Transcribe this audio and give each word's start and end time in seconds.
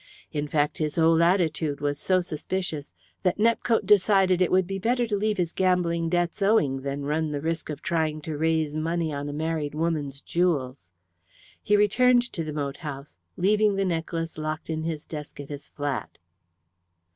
In 0.31 0.47
fact, 0.47 0.79
his 0.79 0.95
whole 0.95 1.21
attitude 1.21 1.79
was 1.79 1.99
so 1.99 2.21
suspicious 2.21 2.91
that 3.21 3.37
Nepcote 3.37 3.85
decided 3.85 4.41
it 4.41 4.51
would 4.51 4.65
be 4.65 4.79
better 4.79 5.05
to 5.05 5.15
leave 5.15 5.37
his 5.37 5.53
gambling 5.53 6.09
debts 6.09 6.41
owing 6.41 6.81
than 6.81 7.05
run 7.05 7.29
the 7.31 7.39
risk 7.39 7.69
of 7.69 7.83
trying 7.83 8.19
to 8.21 8.35
raise 8.35 8.75
money 8.75 9.13
on 9.13 9.29
a 9.29 9.31
married 9.31 9.75
woman's 9.75 10.19
jewels. 10.19 10.87
He 11.61 11.77
returned 11.77 12.23
to 12.33 12.43
the 12.43 12.51
moat 12.51 12.77
house, 12.77 13.19
leaving 13.37 13.75
the 13.75 13.85
necklace 13.85 14.39
locked 14.39 14.71
in 14.71 14.81
his 14.85 15.05
desk 15.05 15.39
at 15.39 15.49
his 15.49 15.69
flat. 15.69 16.17